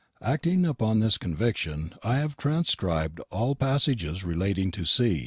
Acting 0.23 0.65
upon 0.65 0.97
this 0.99 1.19
conviction, 1.19 1.93
I 2.01 2.15
have 2.15 2.35
transcribed 2.35 3.19
all 3.29 3.53
passages 3.53 4.23
relating 4.23 4.71
to 4.71 4.83
C. 4.83 5.19